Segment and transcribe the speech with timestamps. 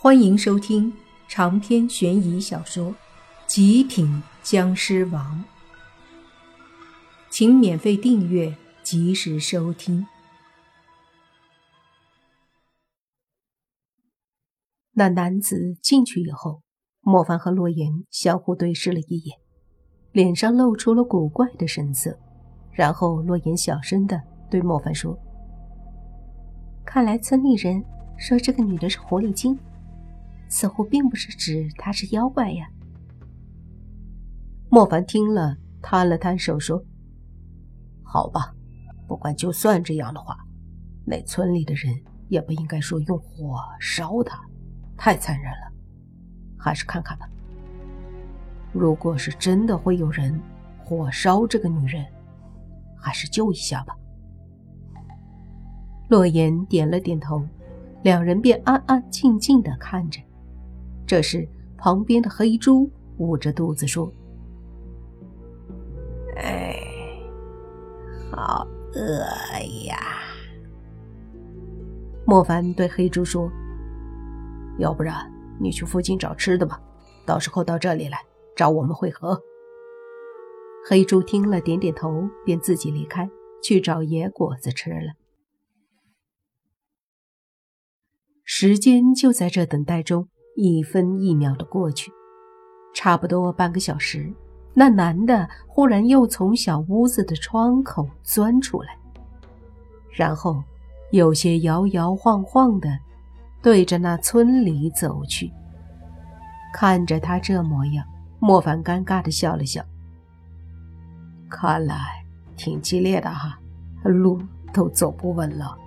[0.00, 0.92] 欢迎收听
[1.26, 2.92] 长篇悬疑小说
[3.48, 5.44] 《极品僵尸王》，
[7.28, 10.06] 请免费订阅，及时收听。
[14.92, 16.62] 那男子进去以后，
[17.00, 19.36] 莫凡和洛言相互对视了一眼，
[20.12, 22.16] 脸上露出了古怪的神色。
[22.70, 25.18] 然后洛言小声的对莫凡说
[26.86, 27.84] ：“看来村里人
[28.16, 29.58] 说这个女的是狐狸精。”
[30.48, 32.68] 似乎并不是指他是妖怪呀。
[34.70, 36.82] 莫凡听了，摊了摊手说
[38.02, 38.52] ：“好吧，
[39.06, 40.36] 不管就算这样的话，
[41.04, 41.94] 那村里的人
[42.28, 44.40] 也不应该说用火烧他，
[44.96, 45.72] 太残忍了。
[46.58, 47.28] 还是看看吧。
[48.72, 50.38] 如果是真的会有人
[50.84, 52.04] 火烧这个女人，
[52.96, 53.96] 还是救一下吧。”
[56.10, 57.46] 洛言点了点头，
[58.02, 60.20] 两人便安安静静的看着。
[61.08, 61.48] 这时，
[61.78, 64.12] 旁边的黑猪捂着肚子说
[66.36, 66.76] ：“哎，
[68.30, 69.24] 好饿
[69.86, 69.96] 呀！”
[72.26, 73.50] 莫凡对黑猪说
[74.78, 76.78] ：“要不然你去附近找吃的吧，
[77.24, 78.18] 到时候到这里来
[78.54, 79.42] 找我们会合。”
[80.86, 83.30] 黑猪听了，点点头，便自己离开
[83.62, 85.14] 去找野果子吃了。
[88.44, 90.28] 时间就在这等待中。
[90.60, 92.10] 一分一秒的过去，
[92.92, 94.28] 差不多半个小时，
[94.74, 98.98] 那男的忽然又从小屋子的窗口钻出来，
[100.10, 100.60] 然后
[101.12, 102.88] 有些摇摇晃晃的
[103.62, 105.48] 对着那村里走去。
[106.74, 108.04] 看着他这模样，
[108.40, 109.80] 莫凡尴尬的笑了笑。
[111.48, 111.96] 看来
[112.56, 113.56] 挺激烈的哈，
[114.02, 115.78] 路都走不稳了。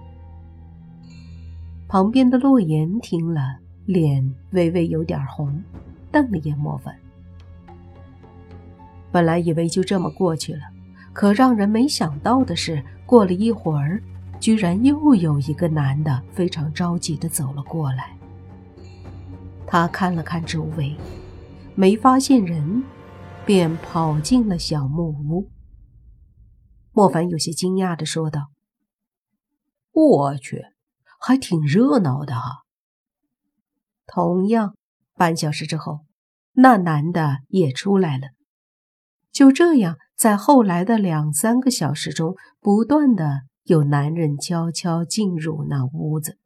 [1.90, 3.58] 旁边的洛言听了。
[3.92, 5.62] 脸微微有点红，
[6.14, 6.98] 瞪了眼莫凡。
[9.12, 10.62] 本来以为就这么过去了，
[11.12, 14.02] 可让人没想到的是，过了一会儿，
[14.40, 18.16] 居然又有一个男的非常着急的走了过来。
[19.68, 20.96] 他看了看周围，
[21.76, 22.84] 没发现人，
[23.46, 25.50] 便跑进了小木屋。
[26.94, 28.52] 莫凡有些惊讶的说道
[29.92, 30.62] ：“我去，
[31.20, 32.64] 还挺热闹的哈。”
[34.14, 34.76] 同样，
[35.16, 36.02] 半小时之后，
[36.52, 38.28] 那男的也出来了。
[39.32, 46.38] 就这样，在后来的两三个小时中，不断的有男人悄悄进入那屋子，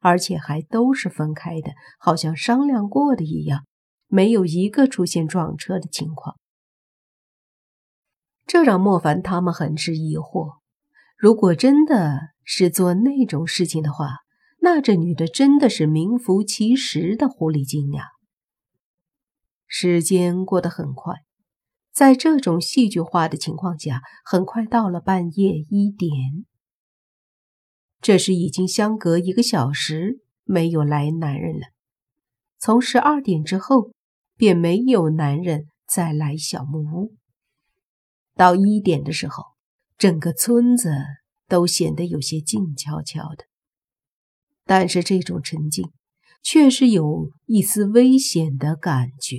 [0.00, 3.66] 而且还都是分开的，好像商量过的一样，
[4.06, 6.36] 没有一个出现撞车的情况。
[8.46, 10.58] 这让莫凡他们很是疑惑：
[11.16, 14.18] 如果真的是做那种事情的话，
[14.64, 18.04] 那这女的真的是名副其实的狐狸精呀！
[19.66, 21.16] 时间过得很快，
[21.92, 26.46] 在这种戏剧化的情况下，很快到了半夜一点。
[28.00, 31.66] 这时已经相隔一个小时没有来男人了。
[32.60, 33.90] 从十二点之后，
[34.36, 37.16] 便没有男人再来小木屋。
[38.36, 39.42] 到一点的时候，
[39.98, 40.94] 整个村子
[41.48, 43.46] 都显得有些静悄悄的。
[44.64, 45.90] 但是这种沉静，
[46.42, 49.38] 却是有一丝危险的感觉，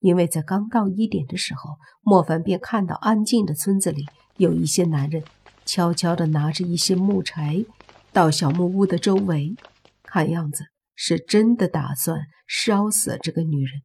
[0.00, 4.06] 因为在刚到一点的时候，莫凡便看到安静的村子里
[4.36, 5.22] 有一些男人
[5.64, 7.64] 悄悄地拿着一些木柴
[8.12, 9.54] 到小木屋的周围，
[10.02, 13.82] 看样子是真的打算烧死这个女人。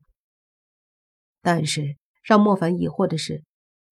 [1.42, 3.44] 但是让莫凡疑惑的是，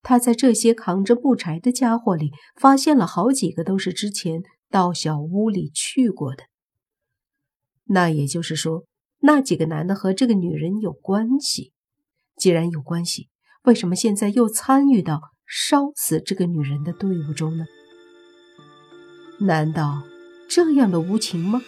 [0.02, 4.42] 他在这些扛着木柴的家伙里发现了好几个都是之前。
[4.70, 6.44] 到小屋里去过的，
[7.86, 8.86] 那也就是说，
[9.22, 11.74] 那几个男的和这个女人有关系。
[12.38, 13.30] 既然有关系，
[13.64, 17.66] 为什么现在又参与到烧死这个女人的队伍中呢？
[19.40, 20.04] 难道
[20.48, 21.62] 这样的无情吗？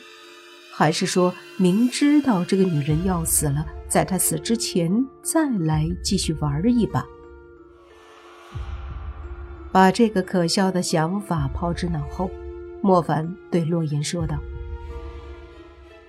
[0.73, 4.89] 还是说明知道这个女人要死了，在她死之前
[5.24, 7.06] 再来继续玩一把？
[9.71, 12.30] 把这个可笑的想法抛之脑后。
[12.81, 14.38] 莫凡对洛言说道：“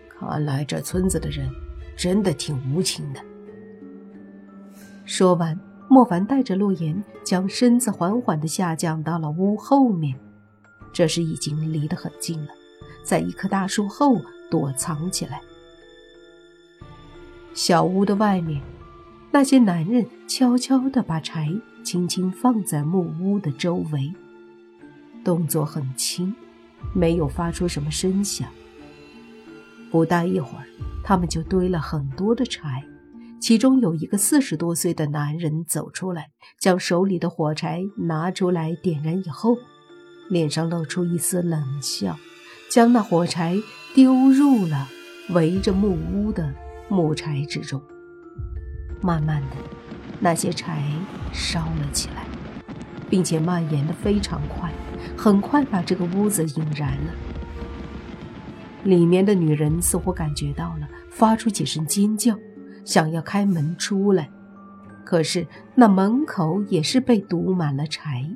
[0.09, 1.49] 看来这村子的人
[1.97, 3.21] 真的挺无情的。”
[5.05, 5.59] 说完，
[5.89, 10.19] 莫凡带着洛言将身子缓缓地下降到了屋后面。
[10.93, 12.51] 这时已经离得很近了，
[13.05, 14.17] 在一棵大树后
[14.51, 15.41] 躲藏起来。
[17.55, 18.63] 小屋的外面，
[19.31, 21.51] 那些男人悄悄地把柴
[21.83, 24.13] 轻轻放在木屋的周围，
[25.23, 26.35] 动作很轻。
[26.95, 28.49] 没有发出什么声响。
[29.91, 30.67] 不大一会儿，
[31.05, 32.85] 他们就堆了很多的柴。
[33.41, 36.31] 其中有一个四十多岁的男人走出来，
[36.61, 39.57] 将手里的火柴拿出来点燃以后，
[40.31, 42.17] 脸上露出一丝冷笑，
[42.71, 43.57] 将那火柴
[43.95, 44.89] 丢入了
[45.31, 46.55] 围着木屋的
[46.89, 47.83] 木柴之中。
[49.01, 49.57] 慢慢的，
[50.21, 50.81] 那些柴
[51.33, 52.25] 烧了起来，
[53.11, 54.73] 并且蔓延的非常快，
[55.17, 57.13] 很快把这个屋子引燃了。
[58.85, 62.37] 里面的女人似乎感觉到了，发出几声尖叫。
[62.85, 64.29] 想要开门出来，
[65.05, 65.47] 可是
[65.77, 68.29] 那门口也是被堵满了柴，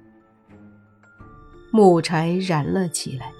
[1.72, 3.32] 木柴燃了起来，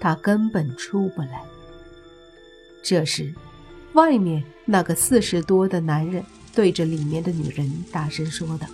[0.00, 1.42] 她根本出不来。
[2.80, 3.34] 这时，
[3.94, 6.24] 外面那个四十多的男人
[6.54, 8.68] 对着里面的女人大声说道：“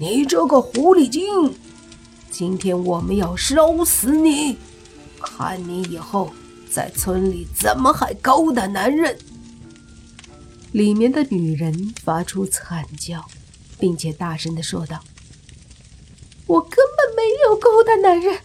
[0.00, 1.22] 你这个狐狸精，
[2.36, 4.58] 今天我们要烧死你，
[5.22, 6.34] 看你以后
[6.68, 9.16] 在村里怎么还勾搭男人！”
[10.72, 13.24] 里面的女人发出惨叫，
[13.78, 15.04] 并且大声的说道
[16.46, 18.40] ：“我根本没有勾搭男人，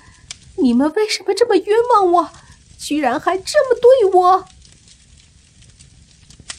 [0.57, 2.29] 你们为什么这么冤枉我？
[2.77, 4.45] 居然还这么对我！”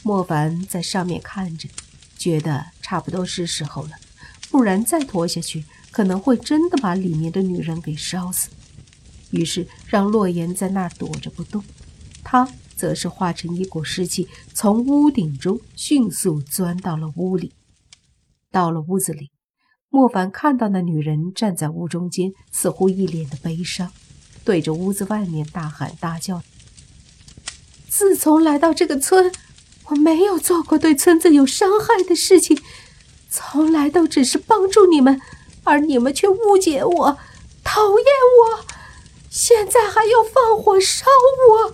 [0.03, 1.69] 莫凡在上面看着，
[2.17, 3.91] 觉得差不多是时候了，
[4.49, 8.49] 不然再拖下去，可能会真的把里面的女人给烧死。
[9.29, 11.63] 于是让洛言在那儿躲着不动，
[12.23, 12.47] 他。
[12.73, 17.51] 则是化成一股湿气，从屋顶中迅速钻到了屋里。
[18.49, 19.29] 到了屋子里，
[19.91, 23.91] 莫凡看到那女人站在屋中间，似乎一脸的悲伤，
[24.43, 26.41] 对着屋子外面大喊大叫
[27.87, 29.31] ：“自从来到这个村，
[29.89, 32.59] 我没有做过对村子有伤害的事情，
[33.29, 35.21] 从来都只是帮助你们，
[35.63, 37.17] 而你们却误解我，
[37.63, 38.05] 讨厌
[38.39, 38.65] 我，
[39.29, 41.05] 现在还要放火烧
[41.49, 41.73] 我！”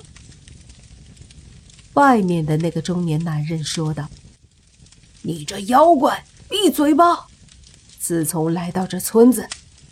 [1.94, 4.07] 外面的那个中年男人说道
[5.24, 7.28] ：“你这妖怪，闭嘴吧！
[8.00, 9.48] 自从来到这村子，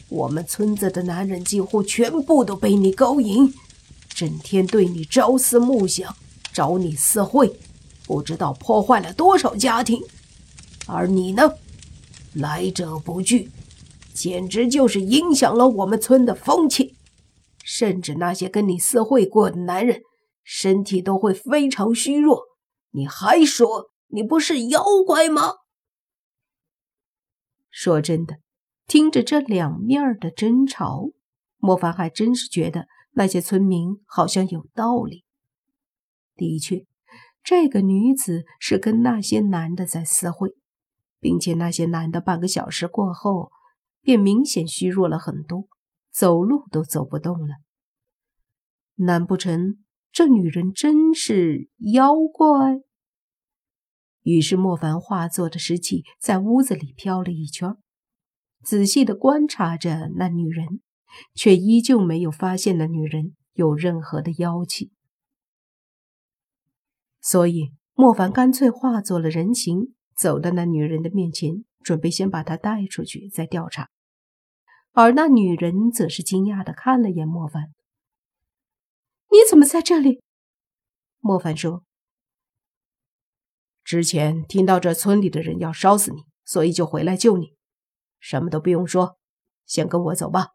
[0.08, 3.54] 我们村子的男人几乎全部都被你勾引，
[4.08, 6.16] 整天对你朝思暮想，
[6.54, 7.60] 找你私会，
[8.06, 10.02] 不知道破坏了多少家庭。
[10.86, 11.52] 而你呢，
[12.34, 13.50] 来者不拒，
[14.16, 16.96] 简直就是影响了我们村的风气，
[17.64, 20.02] 甚至那些跟你私会过的男人。”
[20.48, 22.44] 身体都会非常虚弱，
[22.92, 25.54] 你还说你不是妖怪吗？
[27.72, 28.36] 说真的，
[28.86, 31.10] 听着这两面的争吵，
[31.58, 35.26] 莫凡还真是觉得那些村民好像有道理。
[36.36, 36.86] 的确，
[37.44, 40.54] 这个女子是跟那些男的在私会，
[41.20, 43.52] 并且那些男的半个小时过后
[44.06, 45.68] 便明显虚弱了很多，
[46.12, 47.56] 走路都走不动了。
[48.98, 49.84] 难不成？
[50.12, 52.82] 这女人真是妖怪。
[54.22, 57.76] 于是莫凡化作的尸气在屋子里飘了一圈，
[58.62, 60.82] 仔细的观察着那女人，
[61.34, 64.92] 却依旧没有发现那女人有任何的妖气。
[67.20, 73.90] 所以莫凡干脆化作了人形，走到那女人的面前，准备先把她带出去再调查。
[74.98, 77.74] 而那女人则是惊讶的看了眼莫凡。
[79.30, 80.22] 你怎么在这里？
[81.20, 81.84] 莫凡说
[83.84, 87.58] ：“之前听到这村里的人要烧死你，所以就回来救你。
[88.22, 89.18] 什么都不用说，
[89.66, 90.52] 先跟我走吧。”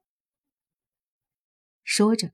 [1.85, 2.31] 说着，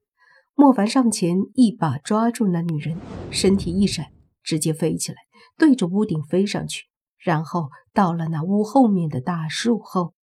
[0.54, 3.00] 莫凡上前一把抓住那女人，
[3.32, 4.12] 身体一闪，
[4.44, 5.18] 直接飞起来，
[5.56, 6.84] 对着屋顶飞上去，
[7.18, 10.14] 然后到了那屋后面的大树后。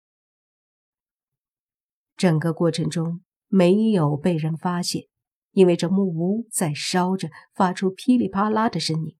[2.15, 5.03] 整个过程中没有被人发现。
[5.51, 9.15] 因为这木屋在烧着，发出噼里啪啦的声音，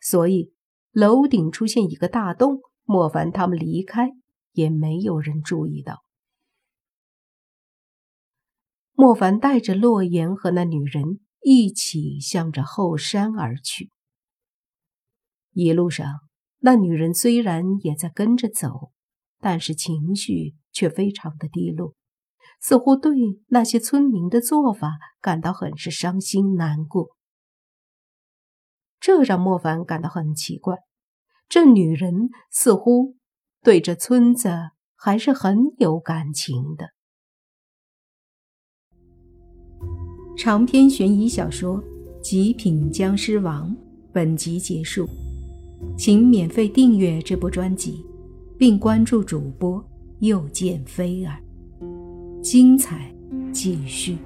[0.00, 0.52] 所以
[0.90, 2.60] 楼顶出现一个大洞。
[2.84, 4.10] 莫凡他们离开，
[4.50, 6.04] 也没有人注意到。
[8.92, 13.90] 莫凡带着洛言和那女人一起向着后山而去。
[15.52, 16.06] 一路上，
[16.58, 18.92] 那女人虽然也在跟着走，
[19.38, 21.94] 但是情绪却非常的低落。
[22.62, 23.10] 似乎对
[23.48, 27.08] 那些村民的做法感到很是伤心难过，
[29.00, 30.76] 这让莫凡感到很奇怪。
[31.48, 33.16] 这女人似乎
[33.62, 36.90] 对这村子还是很有感情的。
[40.38, 41.82] 长篇悬疑小说
[42.20, 43.70] 《极品僵尸王》
[44.12, 45.08] 本集结束，
[45.98, 48.06] 请免费订阅这部专辑，
[48.56, 49.84] 并关注主播
[50.20, 51.42] 又见菲儿。
[52.42, 53.14] 精彩
[53.52, 54.18] 继续。